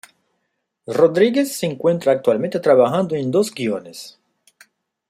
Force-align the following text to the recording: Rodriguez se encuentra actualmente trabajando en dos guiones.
Rodriguez 0.87 1.55
se 1.55 1.67
encuentra 1.67 2.11
actualmente 2.11 2.59
trabajando 2.59 3.13
en 3.15 3.29
dos 3.29 3.53
guiones. 3.53 4.17